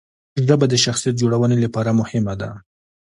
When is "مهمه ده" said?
1.99-2.49